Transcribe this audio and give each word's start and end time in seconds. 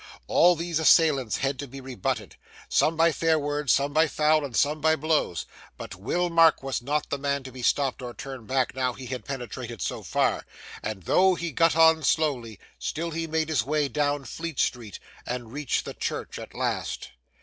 All 0.25 0.55
these 0.55 0.79
assailants 0.79 1.37
had 1.37 1.59
to 1.59 1.67
be 1.67 1.79
rebutted, 1.79 2.35
some 2.67 2.97
by 2.97 3.11
fair 3.11 3.37
words, 3.37 3.71
some 3.71 3.93
by 3.93 4.07
foul, 4.07 4.43
and 4.43 4.57
some 4.57 4.81
by 4.81 4.95
blows. 4.95 5.45
But 5.77 5.93
Will 5.93 6.31
Marks 6.31 6.63
was 6.63 6.81
not 6.81 7.11
the 7.11 7.19
man 7.19 7.43
to 7.43 7.51
be 7.51 7.61
stopped 7.61 8.01
or 8.01 8.11
turned 8.15 8.47
back 8.47 8.73
now 8.73 8.93
he 8.93 9.05
had 9.05 9.25
penetrated 9.25 9.79
so 9.79 10.01
far, 10.01 10.43
and 10.81 11.03
though 11.03 11.35
he 11.35 11.51
got 11.51 11.75
on 11.75 12.01
slowly, 12.01 12.59
still 12.79 13.11
he 13.11 13.27
made 13.27 13.49
his 13.49 13.63
way 13.63 13.89
down 13.89 14.25
Fleet 14.25 14.59
street 14.59 14.97
and 15.27 15.53
reached 15.53 15.85
the 15.85 15.93
church 15.93 16.39
at 16.39 16.55
last. 16.55 17.09